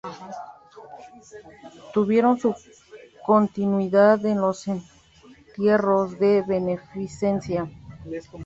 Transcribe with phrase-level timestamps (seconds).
[1.93, 2.55] Tuvieron su
[3.23, 7.69] continuidad en los entierros de beneficencia.